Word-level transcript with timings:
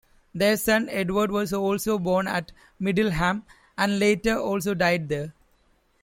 Their 0.33 0.57
son 0.57 0.89
Edward 0.89 1.29
was 1.29 1.53
also 1.53 1.99
born 1.99 2.25
at 2.25 2.51
Middleham 2.79 3.43
and 3.77 3.99
later 3.99 4.35
also 4.35 4.73
died 4.73 5.09
there. 5.09 5.35